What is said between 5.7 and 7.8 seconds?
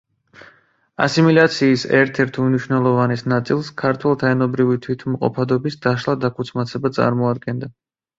დაშლა–დაქუცმაცება წარმოადგენდა.